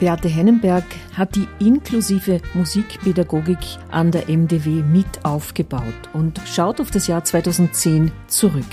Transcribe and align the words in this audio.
Beate 0.00 0.30
Hennenberg 0.30 0.84
hat 1.14 1.36
die 1.36 1.46
inklusive 1.58 2.40
Musikpädagogik 2.54 3.58
an 3.90 4.10
der 4.10 4.30
MDW 4.30 4.82
mit 4.82 5.26
aufgebaut 5.26 5.82
und 6.14 6.40
schaut 6.46 6.80
auf 6.80 6.90
das 6.90 7.06
Jahr 7.06 7.22
2010 7.22 8.10
zurück. 8.26 8.64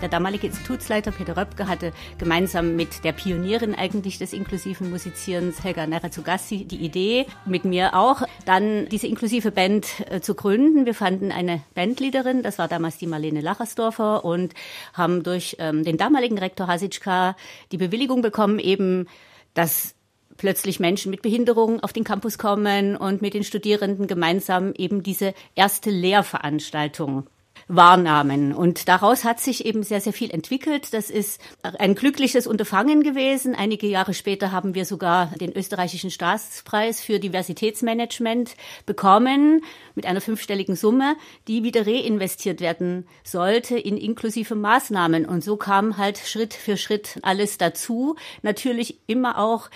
Der 0.00 0.08
damalige 0.08 0.46
Institutsleiter 0.46 1.12
Peter 1.12 1.36
Röpke 1.36 1.68
hatte 1.68 1.92
gemeinsam 2.16 2.76
mit 2.76 3.04
der 3.04 3.12
Pionierin 3.12 3.74
eigentlich 3.74 4.16
des 4.16 4.32
inklusiven 4.32 4.88
Musizierens 4.88 5.62
Helga 5.62 5.86
Narazugassi 5.86 6.64
die 6.64 6.82
Idee, 6.82 7.26
mit 7.44 7.66
mir 7.66 7.94
auch, 7.94 8.22
dann 8.46 8.88
diese 8.88 9.06
inklusive 9.06 9.50
Band 9.50 9.86
äh, 10.08 10.22
zu 10.22 10.34
gründen. 10.34 10.86
Wir 10.86 10.94
fanden 10.94 11.30
eine 11.30 11.60
Bandleaderin, 11.74 12.42
das 12.42 12.58
war 12.58 12.68
damals 12.68 12.96
die 12.96 13.06
Marlene 13.06 13.42
Lachersdorfer 13.42 14.24
und 14.24 14.54
haben 14.94 15.24
durch 15.24 15.56
ähm, 15.58 15.84
den 15.84 15.98
damaligen 15.98 16.38
Rektor 16.38 16.68
Hasitschka 16.68 17.36
die 17.70 17.76
Bewilligung 17.76 18.22
bekommen, 18.22 18.58
eben 18.58 19.06
dass 19.52 19.94
plötzlich 20.40 20.80
Menschen 20.80 21.10
mit 21.10 21.20
Behinderungen 21.20 21.80
auf 21.80 21.92
den 21.92 22.02
Campus 22.02 22.38
kommen 22.38 22.96
und 22.96 23.20
mit 23.20 23.34
den 23.34 23.44
Studierenden 23.44 24.06
gemeinsam 24.06 24.72
eben 24.74 25.02
diese 25.02 25.34
erste 25.54 25.90
Lehrveranstaltung 25.90 27.26
wahrnahmen. 27.68 28.54
Und 28.54 28.88
daraus 28.88 29.24
hat 29.24 29.38
sich 29.38 29.66
eben 29.66 29.82
sehr, 29.82 30.00
sehr 30.00 30.14
viel 30.14 30.30
entwickelt. 30.30 30.94
Das 30.94 31.10
ist 31.10 31.42
ein 31.62 31.94
glückliches 31.94 32.46
Unterfangen 32.46 33.02
gewesen. 33.02 33.54
Einige 33.54 33.86
Jahre 33.86 34.14
später 34.14 34.50
haben 34.50 34.74
wir 34.74 34.86
sogar 34.86 35.26
den 35.38 35.52
österreichischen 35.52 36.10
Staatspreis 36.10 37.02
für 37.02 37.18
Diversitätsmanagement 37.18 38.56
bekommen 38.86 39.62
mit 39.94 40.06
einer 40.06 40.22
fünfstelligen 40.22 40.74
Summe, 40.74 41.16
die 41.48 41.62
wieder 41.62 41.86
reinvestiert 41.86 42.62
werden 42.62 43.06
sollte 43.24 43.78
in 43.78 43.98
inklusive 43.98 44.54
Maßnahmen. 44.54 45.26
Und 45.26 45.44
so 45.44 45.58
kam 45.58 45.98
halt 45.98 46.16
Schritt 46.16 46.54
für 46.54 46.78
Schritt 46.78 47.18
alles 47.22 47.58
dazu. 47.58 48.16
Natürlich 48.40 49.00
immer 49.06 49.38
auch 49.38 49.68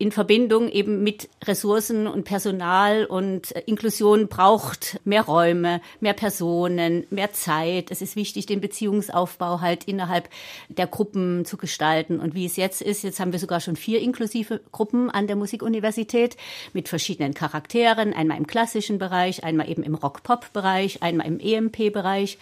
in 0.00 0.12
Verbindung 0.12 0.68
eben 0.68 1.02
mit 1.02 1.28
Ressourcen 1.44 2.06
und 2.06 2.22
Personal 2.22 3.04
und 3.04 3.54
äh, 3.56 3.62
Inklusion 3.66 4.28
braucht 4.28 5.00
mehr 5.04 5.22
Räume, 5.22 5.80
mehr 5.98 6.12
Personen, 6.12 7.04
mehr 7.10 7.32
Zeit. 7.32 7.90
Es 7.90 8.00
ist 8.00 8.14
wichtig, 8.14 8.46
den 8.46 8.60
Beziehungsaufbau 8.60 9.60
halt 9.60 9.84
innerhalb 9.84 10.28
der 10.68 10.86
Gruppen 10.86 11.44
zu 11.44 11.56
gestalten. 11.56 12.20
Und 12.20 12.36
wie 12.36 12.46
es 12.46 12.56
jetzt 12.56 12.80
ist, 12.80 13.02
jetzt 13.02 13.18
haben 13.18 13.32
wir 13.32 13.40
sogar 13.40 13.60
schon 13.60 13.74
vier 13.74 14.00
inklusive 14.00 14.60
Gruppen 14.70 15.10
an 15.10 15.26
der 15.26 15.34
Musikuniversität 15.34 16.36
mit 16.72 16.88
verschiedenen 16.88 17.34
Charakteren, 17.34 18.14
einmal 18.14 18.38
im 18.38 18.46
klassischen 18.46 18.98
Bereich, 18.98 19.42
einmal 19.42 19.68
eben 19.68 19.82
im 19.82 19.96
Rock-Pop-Bereich, 19.96 21.02
einmal 21.02 21.26
im 21.26 21.40
EMP-Bereich 21.40 22.38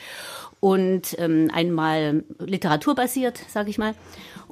und 0.60 1.18
ähm, 1.18 1.50
einmal 1.54 2.22
literaturbasiert, 2.38 3.38
sage 3.48 3.70
ich 3.70 3.78
mal. 3.78 3.94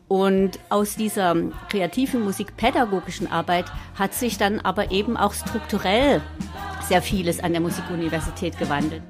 Und 0.09 0.59
aus 0.69 0.97
dieser 0.97 1.35
kreativen 1.71 2.23
musikpädagogischen 2.23 3.31
Arbeit 3.31 3.67
hat 3.95 4.15
sich 4.15 4.37
dann 4.37 4.61
aber 4.61 4.91
eben 4.91 5.17
auch 5.17 5.33
strukturell 5.33 6.21
sehr 6.87 7.03
vieles 7.03 7.41
an 7.41 7.53
der 7.53 7.63
Musikuniversität 7.63 8.59
gewandelt. 8.59 9.03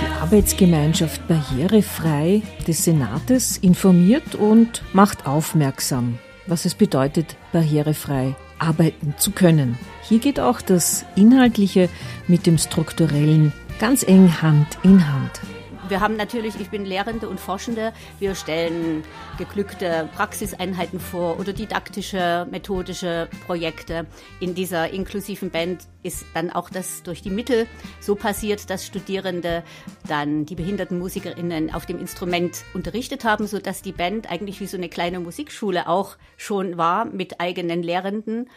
Die 0.00 0.22
Arbeitsgemeinschaft 0.22 1.28
Barrierefrei 1.28 2.42
des 2.66 2.84
Senates 2.84 3.58
informiert 3.58 4.34
und 4.34 4.82
macht 4.92 5.26
aufmerksam, 5.26 6.18
was 6.46 6.64
es 6.64 6.74
bedeutet, 6.74 7.36
barrierefrei 7.52 8.34
arbeiten 8.58 9.14
zu 9.18 9.30
können. 9.30 9.78
Hier 10.02 10.18
geht 10.18 10.40
auch 10.40 10.60
das 10.60 11.04
Inhaltliche 11.14 11.88
mit 12.26 12.46
dem 12.46 12.58
Strukturellen 12.58 13.52
ganz 13.78 14.02
eng 14.02 14.28
Hand 14.42 14.78
in 14.82 15.06
Hand. 15.06 15.40
Wir 15.88 16.00
haben 16.00 16.16
natürlich, 16.16 16.58
ich 16.58 16.70
bin 16.70 16.84
Lehrende 16.84 17.28
und 17.28 17.38
Forschende, 17.38 17.92
wir 18.18 18.34
stellen 18.34 19.04
geglückte 19.38 20.08
Praxiseinheiten 20.16 20.98
vor 20.98 21.38
oder 21.38 21.52
didaktische, 21.52 22.46
methodische 22.50 23.28
Projekte. 23.46 24.06
In 24.40 24.56
dieser 24.56 24.90
inklusiven 24.90 25.50
Band 25.50 25.86
ist 26.02 26.24
dann 26.34 26.50
auch 26.50 26.70
das 26.70 27.02
durch 27.02 27.22
die 27.22 27.30
Mittel 27.30 27.66
so 28.00 28.14
passiert, 28.14 28.70
dass 28.70 28.86
Studierende 28.86 29.62
dann 30.08 30.46
die 30.46 30.54
behinderten 30.54 30.98
MusikerInnen 30.98 31.72
auf 31.72 31.86
dem 31.86 32.00
Instrument 32.00 32.64
unterrichtet 32.74 33.24
haben, 33.24 33.46
so 33.46 33.58
dass 33.58 33.82
die 33.82 33.92
Band 33.92 34.30
eigentlich 34.30 34.60
wie 34.60 34.66
so 34.66 34.76
eine 34.76 34.88
kleine 34.88 35.20
Musikschule 35.20 35.88
auch 35.88 36.16
schon 36.36 36.78
war 36.78 37.04
mit 37.04 37.40
eigenen 37.40 37.82
Lehrenden. 37.82 38.48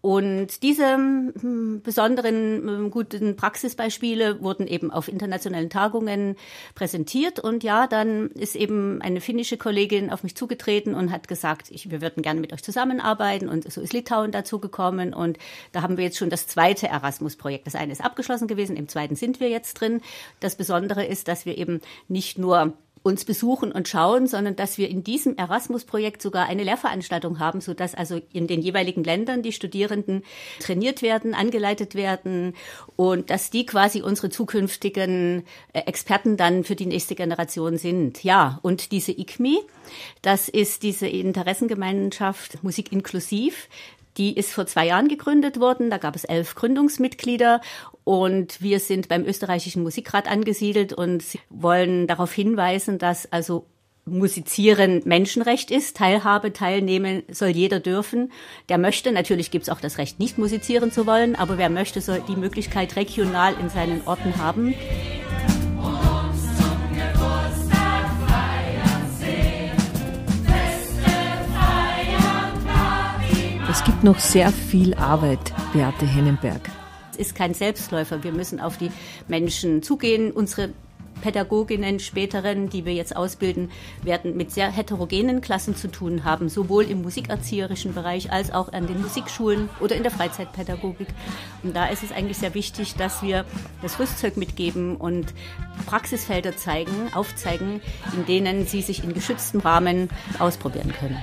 Und 0.00 0.62
diese 0.62 0.94
hm, 0.94 1.80
besonderen 1.82 2.68
hm, 2.68 2.90
guten 2.90 3.36
Praxisbeispiele 3.36 4.42
wurden 4.42 4.66
eben 4.66 4.90
auf 4.90 5.08
internationalen 5.08 5.70
Tagungen 5.70 6.36
präsentiert. 6.74 7.38
Und 7.38 7.62
ja, 7.64 7.86
dann 7.86 8.30
ist 8.30 8.56
eben 8.56 9.00
eine 9.02 9.20
finnische 9.20 9.56
Kollegin 9.56 10.10
auf 10.10 10.22
mich 10.22 10.36
zugetreten 10.36 10.94
und 10.94 11.12
hat 11.12 11.28
gesagt, 11.28 11.70
ich, 11.70 11.90
wir 11.90 12.00
würden 12.00 12.22
gerne 12.22 12.40
mit 12.40 12.52
euch 12.52 12.62
zusammenarbeiten. 12.62 13.48
Und 13.48 13.70
so 13.72 13.80
ist 13.80 13.92
Litauen 13.92 14.32
dazu 14.32 14.58
gekommen. 14.58 15.14
Und 15.14 15.38
da 15.72 15.82
haben 15.82 15.96
wir 15.96 16.04
jetzt 16.04 16.18
schon 16.18 16.30
das 16.30 16.46
zweite 16.46 16.88
Erasmus-Projekt. 16.88 17.66
Das 17.66 17.74
eine 17.74 17.92
ist 17.92 18.04
abgeschlossen 18.04 18.48
gewesen, 18.48 18.76
im 18.76 18.88
zweiten 18.88 19.16
sind 19.16 19.40
wir 19.40 19.48
jetzt 19.48 19.74
drin. 19.74 20.00
Das 20.40 20.56
Besondere 20.56 21.04
ist, 21.04 21.28
dass 21.28 21.46
wir 21.46 21.56
eben 21.58 21.80
nicht 22.08 22.38
nur 22.38 22.74
uns 23.04 23.26
besuchen 23.26 23.70
und 23.70 23.86
schauen, 23.86 24.26
sondern 24.26 24.56
dass 24.56 24.78
wir 24.78 24.88
in 24.88 25.04
diesem 25.04 25.36
Erasmus-Projekt 25.36 26.22
sogar 26.22 26.46
eine 26.46 26.64
Lehrveranstaltung 26.64 27.38
haben, 27.38 27.60
so 27.60 27.74
dass 27.74 27.94
also 27.94 28.20
in 28.32 28.46
den 28.46 28.62
jeweiligen 28.62 29.04
Ländern 29.04 29.42
die 29.42 29.52
Studierenden 29.52 30.24
trainiert 30.58 31.02
werden, 31.02 31.34
angeleitet 31.34 31.94
werden 31.94 32.54
und 32.96 33.28
dass 33.28 33.50
die 33.50 33.66
quasi 33.66 34.00
unsere 34.00 34.30
zukünftigen 34.30 35.44
äh, 35.74 35.80
Experten 35.80 36.38
dann 36.38 36.64
für 36.64 36.76
die 36.76 36.86
nächste 36.86 37.14
Generation 37.14 37.76
sind. 37.76 38.24
Ja, 38.24 38.58
und 38.62 38.90
diese 38.90 39.12
ICMI, 39.12 39.58
das 40.22 40.48
ist 40.48 40.82
diese 40.82 41.06
Interessengemeinschaft 41.06 42.64
Musik 42.64 42.90
inklusiv, 42.90 43.68
die 44.16 44.36
ist 44.36 44.52
vor 44.52 44.66
zwei 44.66 44.86
Jahren 44.86 45.08
gegründet 45.08 45.60
worden. 45.60 45.90
Da 45.90 45.98
gab 45.98 46.16
es 46.16 46.24
elf 46.24 46.54
Gründungsmitglieder 46.54 47.60
und 48.04 48.60
wir 48.62 48.80
sind 48.80 49.08
beim 49.08 49.24
österreichischen 49.24 49.82
Musikrat 49.82 50.28
angesiedelt 50.28 50.92
und 50.92 51.24
wollen 51.50 52.06
darauf 52.06 52.32
hinweisen, 52.32 52.98
dass 52.98 53.30
also 53.32 53.66
Musizieren 54.06 55.00
Menschenrecht 55.06 55.70
ist, 55.70 55.96
Teilhabe, 55.96 56.52
Teilnehmen 56.52 57.22
soll 57.30 57.48
jeder 57.48 57.80
dürfen. 57.80 58.32
Der 58.68 58.76
möchte, 58.76 59.12
natürlich 59.12 59.50
gibt 59.50 59.62
es 59.62 59.70
auch 59.70 59.80
das 59.80 59.96
Recht, 59.96 60.18
nicht 60.18 60.36
musizieren 60.36 60.92
zu 60.92 61.06
wollen, 61.06 61.36
aber 61.36 61.56
wer 61.56 61.70
möchte, 61.70 62.02
soll 62.02 62.22
die 62.28 62.36
Möglichkeit 62.36 62.96
regional 62.96 63.54
in 63.58 63.70
seinen 63.70 64.06
Orten 64.06 64.36
haben. 64.36 64.74
Es 73.74 73.82
gibt 73.82 74.04
noch 74.04 74.20
sehr 74.20 74.50
viel 74.50 74.94
Arbeit, 74.94 75.52
Beate 75.72 76.06
Hennenberg. 76.06 76.70
Es 77.10 77.16
ist 77.18 77.34
kein 77.34 77.54
Selbstläufer. 77.54 78.22
Wir 78.22 78.30
müssen 78.30 78.60
auf 78.60 78.78
die 78.78 78.92
Menschen 79.26 79.82
zugehen. 79.82 80.30
Unsere 80.30 80.70
Pädagoginnen 81.22 81.98
späteren, 81.98 82.68
die 82.68 82.84
wir 82.84 82.94
jetzt 82.94 83.16
ausbilden, 83.16 83.72
werden 84.04 84.36
mit 84.36 84.52
sehr 84.52 84.70
heterogenen 84.70 85.40
Klassen 85.40 85.74
zu 85.74 85.90
tun 85.90 86.22
haben, 86.22 86.48
sowohl 86.48 86.84
im 86.84 87.02
musikerzieherischen 87.02 87.94
Bereich 87.94 88.30
als 88.30 88.52
auch 88.52 88.72
an 88.72 88.86
den 88.86 89.02
Musikschulen 89.02 89.68
oder 89.80 89.96
in 89.96 90.04
der 90.04 90.12
Freizeitpädagogik. 90.12 91.08
Und 91.64 91.74
da 91.74 91.86
ist 91.86 92.04
es 92.04 92.12
eigentlich 92.12 92.38
sehr 92.38 92.54
wichtig, 92.54 92.94
dass 92.94 93.24
wir 93.24 93.44
das 93.82 93.98
Rüstzeug 93.98 94.36
mitgeben 94.36 94.94
und 94.94 95.34
Praxisfelder 95.86 96.56
zeigen, 96.56 97.12
aufzeigen, 97.12 97.80
in 98.14 98.24
denen 98.24 98.68
sie 98.68 98.82
sich 98.82 99.02
in 99.02 99.14
geschütztem 99.14 99.58
Rahmen 99.58 100.10
ausprobieren 100.38 100.94
können. 100.96 101.18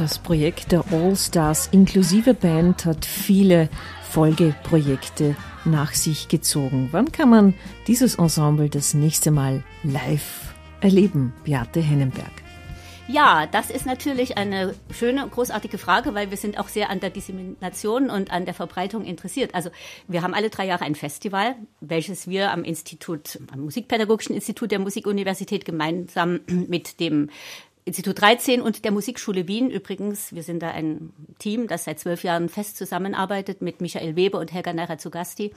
Das 0.00 0.18
Projekt 0.18 0.72
der 0.72 0.82
All 0.92 1.14
Stars 1.14 1.68
inklusive 1.72 2.32
Band 2.32 2.86
hat 2.86 3.04
viele 3.04 3.68
Folgeprojekte 4.08 5.36
nach 5.66 5.92
sich 5.92 6.28
gezogen. 6.28 6.88
Wann 6.90 7.12
kann 7.12 7.28
man 7.28 7.52
dieses 7.86 8.14
Ensemble 8.14 8.70
das 8.70 8.94
nächste 8.94 9.30
Mal 9.30 9.62
live 9.82 10.54
erleben, 10.80 11.34
Beate 11.44 11.82
Hennenberg? 11.82 12.32
Ja, 13.08 13.46
das 13.46 13.70
ist 13.70 13.86
natürlich 13.86 14.38
eine 14.38 14.72
schöne, 14.90 15.26
großartige 15.28 15.78
Frage, 15.78 16.14
weil 16.14 16.30
wir 16.30 16.36
sind 16.36 16.58
auch 16.60 16.68
sehr 16.68 16.90
an 16.90 17.00
der 17.00 17.10
Dissemination 17.10 18.08
und 18.08 18.30
an 18.30 18.44
der 18.44 18.54
Verbreitung 18.54 19.04
interessiert. 19.04 19.52
Also 19.52 19.70
wir 20.06 20.22
haben 20.22 20.32
alle 20.32 20.48
drei 20.48 20.64
Jahre 20.64 20.84
ein 20.84 20.94
Festival, 20.94 21.56
welches 21.80 22.28
wir 22.28 22.52
am 22.52 22.62
Institut, 22.62 23.40
am 23.52 23.62
Musikpädagogischen 23.62 24.34
Institut 24.34 24.70
der 24.70 24.78
Musikuniversität 24.78 25.64
gemeinsam 25.64 26.38
mit 26.46 27.00
dem 27.00 27.30
Institut 27.84 28.20
13 28.20 28.60
und 28.60 28.84
der 28.84 28.92
Musikschule 28.92 29.48
Wien 29.48 29.70
übrigens. 29.70 30.34
Wir 30.34 30.42
sind 30.42 30.62
da 30.62 30.70
ein 30.70 31.12
Team, 31.38 31.66
das 31.66 31.84
seit 31.84 31.98
zwölf 31.98 32.22
Jahren 32.22 32.48
fest 32.48 32.76
zusammenarbeitet 32.76 33.62
mit 33.62 33.80
Michael 33.80 34.16
Weber 34.16 34.38
und 34.38 34.52
Helga 34.52 34.72
Naira 34.72 34.98
Zugasti 34.98 35.52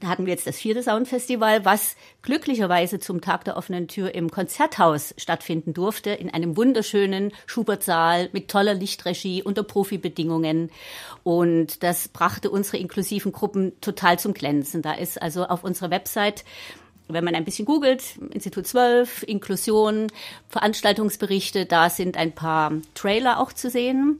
Da 0.00 0.08
hatten 0.08 0.26
wir 0.26 0.32
jetzt 0.32 0.46
das 0.46 0.58
vierte 0.58 0.82
Soundfestival, 0.82 1.64
was 1.64 1.96
glücklicherweise 2.22 3.00
zum 3.00 3.22
Tag 3.22 3.44
der 3.44 3.56
offenen 3.56 3.88
Tür 3.88 4.14
im 4.14 4.30
Konzerthaus 4.30 5.14
stattfinden 5.16 5.72
durfte, 5.72 6.10
in 6.10 6.28
einem 6.30 6.58
wunderschönen 6.58 7.32
Schubertsaal 7.46 8.28
mit 8.32 8.48
toller 8.48 8.74
Lichtregie 8.74 9.42
unter 9.42 9.62
Profibedingungen. 9.62 10.70
Und 11.22 11.82
das 11.82 12.08
brachte 12.08 12.50
unsere 12.50 12.76
inklusiven 12.76 13.32
Gruppen 13.32 13.80
total 13.80 14.18
zum 14.18 14.34
Glänzen. 14.34 14.82
Da 14.82 14.92
ist 14.92 15.20
also 15.20 15.46
auf 15.46 15.64
unserer 15.64 15.90
Website 15.90 16.44
wenn 17.12 17.24
man 17.24 17.34
ein 17.34 17.44
bisschen 17.44 17.64
googelt, 17.64 18.02
Institut 18.32 18.66
12, 18.66 19.24
Inklusion, 19.24 20.08
Veranstaltungsberichte, 20.48 21.66
da 21.66 21.90
sind 21.90 22.16
ein 22.16 22.32
paar 22.32 22.72
Trailer 22.94 23.40
auch 23.40 23.52
zu 23.52 23.70
sehen. 23.70 24.18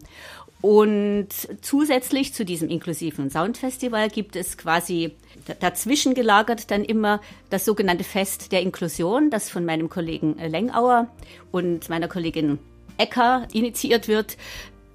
Und 0.63 1.29
zusätzlich 1.63 2.35
zu 2.35 2.45
diesem 2.45 2.69
inklusiven 2.69 3.31
Soundfestival 3.31 4.11
gibt 4.11 4.37
es 4.37 4.59
quasi 4.59 5.17
dazwischen 5.59 6.13
gelagert 6.15 6.71
dann 6.71 6.85
immer 6.85 7.21
das 7.49 7.65
sogenannte 7.65 8.05
Fest 8.05 8.53
der 8.53 8.61
Inklusion, 8.61 9.31
das 9.31 9.49
von 9.49 9.65
meinem 9.65 9.89
Kollegen 9.89 10.37
Lengauer 10.39 11.09
und 11.51 11.89
meiner 11.89 12.09
Kollegin 12.09 12.59
Ecker 12.99 13.49
initiiert 13.53 14.07
wird. 14.07 14.37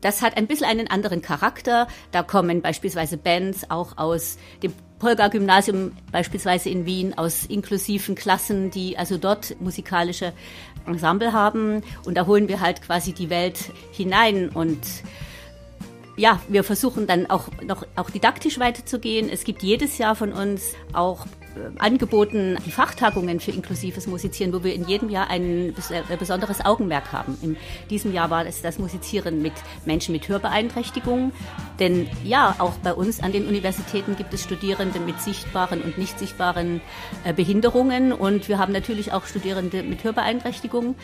Das 0.02 0.22
hat 0.22 0.38
ein 0.38 0.46
bisschen 0.46 0.68
einen 0.68 0.88
anderen 0.88 1.24
Charakter. 1.24 1.88
Da 2.12 2.22
kommen 2.22 2.62
beispielsweise 2.62 3.18
Bands 3.18 3.72
auch 3.72 3.98
aus 3.98 4.38
dem 4.62 4.72
Polgar-Gymnasium 5.06 5.92
beispielsweise 6.12 6.72
in 6.72 6.88
Wien, 6.88 7.16
aus 7.16 7.46
inklusiven 7.46 8.16
Klassen, 8.16 8.72
die 8.72 8.98
also 8.98 9.20
dort 9.20 9.56
musikalische 9.62 10.34
Ensemble 10.88 11.32
haben. 11.32 11.84
Und 12.06 12.18
da 12.18 12.26
holen 12.26 12.48
wir 12.48 12.60
halt 12.60 12.82
quasi 12.82 13.14
die 13.14 13.30
Welt 13.30 13.72
hinein 13.92 14.50
und 14.50 14.80
ja, 16.18 16.40
wir 16.48 16.64
versuchen 16.64 17.06
dann 17.06 17.30
auch 17.30 17.50
noch 17.62 17.86
auch 17.96 18.10
didaktisch 18.10 18.58
weiterzugehen. 18.58 19.30
Es 19.30 19.44
gibt 19.44 19.62
jedes 19.62 20.00
Jahr 20.00 20.16
von 20.16 20.34
uns 20.34 20.74
auch 20.92 21.28
angeboten 21.80 22.58
die 22.66 22.72
Fachtagungen 22.72 23.40
für 23.40 23.52
inklusives 23.52 24.08
Musizieren, 24.08 24.54
wo 24.54 24.64
wir 24.64 24.74
in 24.74 24.88
jedem 24.88 25.10
Jahr 25.10 25.30
ein 25.30 25.76
äh, 25.90 26.18
besonderes 26.18 26.64
Augenmerk 26.64 27.12
haben. 27.12 27.38
In 27.42 27.58
diesem 27.90 28.14
Jahr 28.14 28.30
war 28.30 28.46
es 28.46 28.62
das 28.62 28.80
Musizieren 28.80 29.42
mit 29.42 29.54
Menschen 29.86 30.12
mit 30.12 30.28
Hörbeeinträchtigungen. 30.28 31.32
Denn 31.80 32.08
ja, 32.24 32.56
auch 32.60 32.74
bei 32.84 32.94
uns 32.94 33.22
an 33.22 33.32
den 33.32 33.48
Universitäten 33.48 34.16
gibt 34.16 34.34
es 34.34 34.44
Studierende 34.44 35.00
mit 35.00 35.22
sichtbaren 35.22 35.82
und 35.82 35.98
nicht 35.98 36.20
sichtbaren 36.20 36.82
äh, 37.24 37.34
Behinderungen 37.34 38.14
und 38.14 38.48
wir 38.48 38.58
haben 38.58 38.74
natürlich 38.74 39.12
auch 39.12 39.26
Studierende 39.26 39.84
mit 39.84 40.04
Hörbeeinträchtigungen 40.04 40.96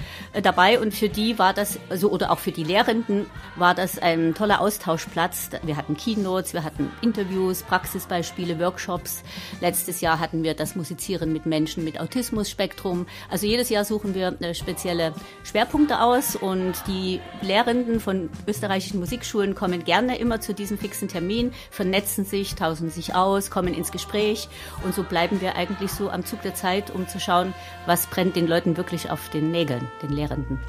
dabei 0.42 0.80
und 0.80 0.94
für 0.94 1.10
die 1.10 1.38
war 1.40 1.54
das, 1.54 1.80
also 1.90 2.10
oder 2.10 2.32
auch 2.32 2.40
für 2.40 2.52
die 2.52 2.64
Lehrenden 2.64 3.26
war 3.56 3.76
das 3.76 4.00
ein 4.00 4.34
toller 4.34 4.62
Austauschplatz. 4.62 5.50
Wir 5.64 5.78
hatten 5.78 5.98
Keynotes, 5.98 6.54
wir 6.54 6.64
hatten 6.64 6.92
Interviews, 7.02 7.64
Praxisbeispiele, 7.64 8.60
Workshops. 8.60 9.24
Letztes 9.60 10.02
Jahr 10.02 10.20
hatten 10.20 10.41
wir 10.44 10.54
das 10.54 10.76
Musizieren 10.76 11.34
mit 11.34 11.46
Menschen 11.46 11.84
mit 11.84 12.00
Autismus-Spektrum. 12.00 13.06
Also 13.30 13.46
jedes 13.46 13.70
Jahr 13.70 13.86
suchen 13.86 14.16
wir 14.16 14.36
äh, 14.42 14.54
spezielle 14.54 15.14
Schwerpunkte 15.44 16.02
aus 16.02 16.36
und 16.36 16.74
die 16.88 17.20
Lehrenden 17.42 18.00
von 18.00 18.30
österreichischen 18.48 19.00
Musikschulen 19.00 19.56
kommen 19.56 19.84
gerne 19.84 20.18
immer 20.18 20.42
zu 20.42 20.54
diesem 20.54 20.78
fixen 20.78 21.08
Termin, 21.08 21.52
vernetzen 21.70 22.26
sich, 22.26 22.56
tauschen 22.56 22.90
sich 22.90 23.16
aus, 23.16 23.50
kommen 23.50 23.74
ins 23.74 23.92
Gespräch 23.92 24.48
und 24.84 24.94
so 24.94 25.04
bleiben 25.04 25.42
wir 25.42 25.56
eigentlich 25.56 25.92
so 25.92 26.10
am 26.10 26.26
Zug 26.26 26.42
der 26.42 26.56
Zeit, 26.56 26.92
um 26.92 27.08
zu 27.08 27.20
schauen, 27.20 27.54
was 27.86 28.08
brennt 28.08 28.36
den 28.36 28.48
Leuten 28.48 28.78
wirklich 28.78 29.10
auf 29.10 29.30
den 29.30 29.52
Nägeln, 29.52 29.88
den 30.02 30.12
Lehrenden. 30.12 30.60